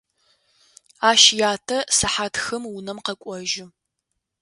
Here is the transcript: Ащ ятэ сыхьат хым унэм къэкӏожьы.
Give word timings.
Ащ 1.09 1.23
ятэ 1.51 1.77
сыхьат 1.97 2.35
хым 2.43 2.63
унэм 2.77 2.97
къэкӏожьы. 3.05 3.65